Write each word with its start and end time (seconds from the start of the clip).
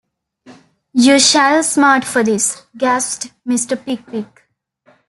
‘You 0.93 1.19
shall 1.19 1.61
smart 1.61 2.05
for 2.05 2.23
this,’ 2.23 2.63
gasped 2.75 3.31
Mr. 3.47 3.77
Pickwick. 3.85 4.47